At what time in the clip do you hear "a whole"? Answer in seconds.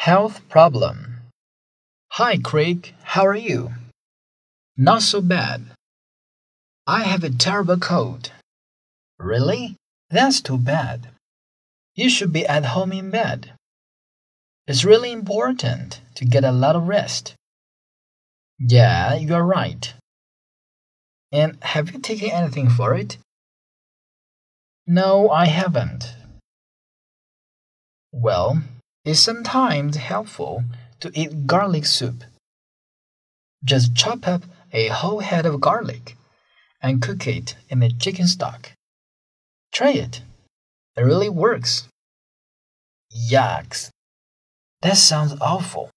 34.72-35.18